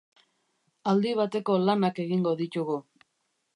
Aldi 0.91 1.11
bateko 1.19 1.59
lanak 1.67 2.03
egingo 2.07 2.35
ditugu. 2.43 2.79